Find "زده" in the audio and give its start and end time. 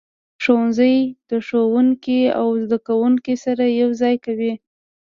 2.63-2.77